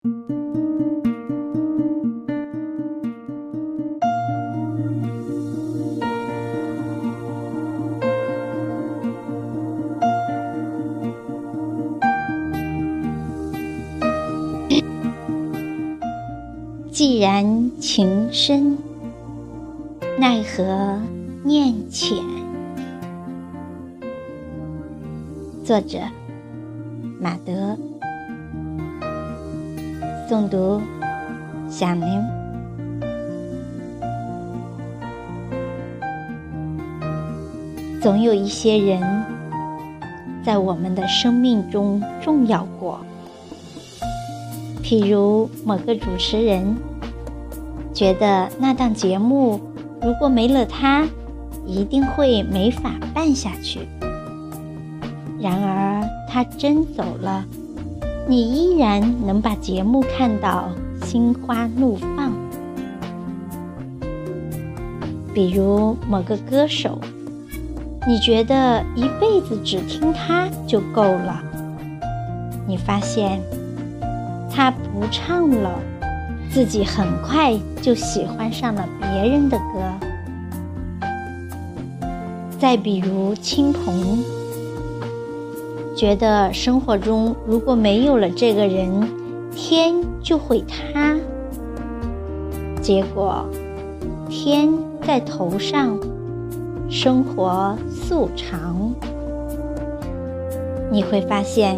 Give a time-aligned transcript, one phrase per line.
[0.00, 0.06] 既
[17.18, 18.78] 然情深，
[20.16, 21.02] 奈何
[21.42, 22.16] 念浅。
[25.64, 25.98] 作者：
[27.20, 27.76] 马德，
[30.28, 30.78] 诵读：
[31.70, 32.22] 小明。
[38.02, 39.24] 总有一些人，
[40.44, 43.00] 在我们的生命中重要过。
[44.82, 46.76] 譬如某个主持人，
[47.94, 49.58] 觉得那档节目
[50.02, 51.06] 如果没了他，
[51.64, 53.80] 一定会没法办下去。
[55.40, 57.46] 然而他真走了，
[58.30, 60.68] 你依然能把节目看到
[61.02, 62.30] 心花怒放。
[65.32, 66.98] 比如某个歌手，
[68.06, 71.42] 你觉得一辈子只听他就够了，
[72.66, 73.40] 你发现。
[74.50, 75.78] 他不唱了，
[76.50, 79.74] 自己很快就喜欢上了别人的歌。
[82.58, 84.18] 再比如亲朋，
[85.98, 88.88] 觉得生活中如果没有了这个人，
[89.50, 91.16] 天就会塌。
[92.80, 93.44] 结果
[94.30, 94.68] 天
[95.04, 95.98] 在头上，
[96.88, 98.94] 生活素常。
[100.88, 101.76] 你会发现。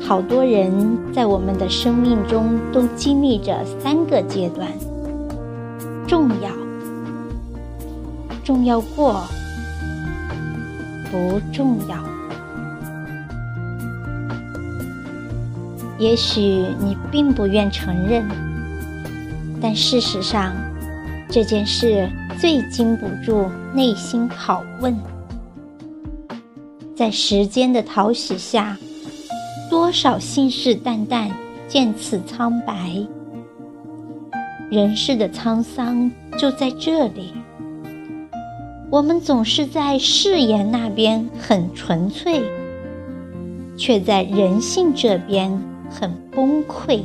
[0.00, 4.68] 好多人在我们的生命中都经历着三个阶段：
[6.06, 6.52] 重要、
[8.44, 9.20] 重要过、
[11.10, 12.15] 不重要。
[15.98, 18.28] 也许你并不愿承认，
[19.60, 20.52] 但事实上，
[21.28, 24.96] 这件事最经不住内心拷问。
[26.94, 28.76] 在时间的淘洗下。
[29.68, 31.28] 多少信誓旦旦，
[31.66, 33.04] 渐次苍白。
[34.70, 37.32] 人世的沧桑就在这里。
[38.88, 42.40] 我们总是在誓言那边很纯粹，
[43.76, 45.50] 却在人性这边
[45.98, 47.00] 很崩溃。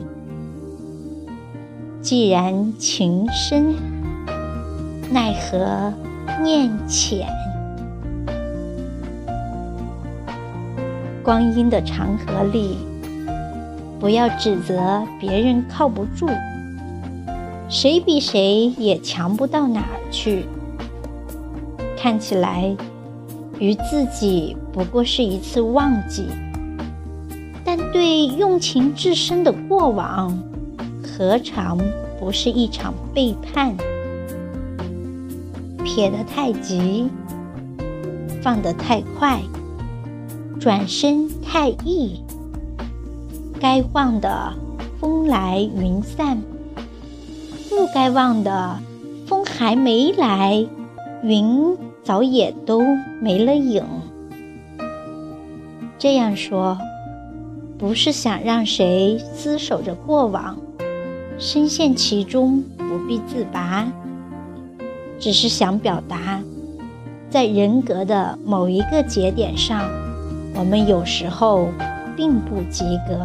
[2.02, 3.74] 既然情深，
[5.10, 5.94] 奈何
[6.44, 7.26] 念浅？
[11.24, 12.76] 光阴的长河里，
[13.98, 16.28] 不要指责别人靠不住，
[17.70, 20.44] 谁比谁也强不到哪儿去。
[21.98, 22.76] 看起来
[23.58, 26.26] 于自己不过是一次忘记，
[27.92, 30.38] 对用情至深的过往，
[31.04, 31.78] 何尝
[32.20, 33.76] 不是一场背叛？
[35.84, 37.10] 撇得太急，
[38.42, 39.42] 放得太快。
[40.60, 42.22] 转身太易，
[43.60, 44.54] 该忘的
[45.00, 46.42] 风来云散，
[47.68, 48.80] 不该忘的
[49.26, 50.66] 风还没来，
[51.24, 52.82] 云早也都
[53.20, 53.84] 没了影。
[55.98, 56.78] 这样说，
[57.82, 60.56] 不是想让谁厮守着过往，
[61.40, 63.92] 深陷其中不必自拔，
[65.20, 66.40] 只是想表达，
[67.28, 69.90] 在人格的某一个节点上。
[70.54, 71.70] 我们有时候
[72.16, 73.18] 并不及格。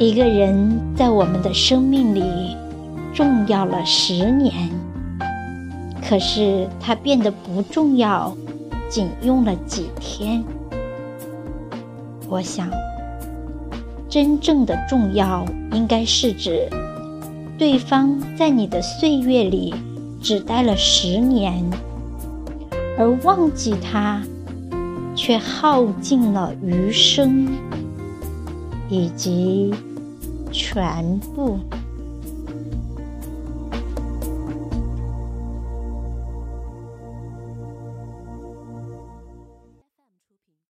[0.00, 2.56] 一个人在我们的生命里
[3.14, 4.52] 重要了十年，
[6.04, 8.36] 可是他变得不重要，
[8.88, 10.44] 仅用了几天。
[12.32, 12.66] 我想，
[14.08, 16.66] 真正的重要应该是指
[17.58, 19.74] 对方在你的岁月里
[20.18, 21.62] 只待了十年。
[22.96, 24.22] 而忘记他，
[25.14, 27.48] 却耗尽了余生，
[28.88, 29.74] 以及
[30.50, 31.58] 全部。